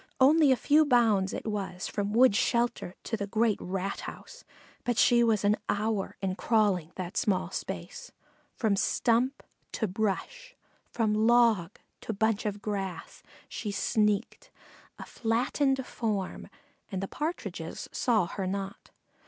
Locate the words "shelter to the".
2.35-3.27